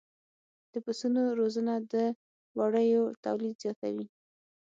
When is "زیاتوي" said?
3.63-4.07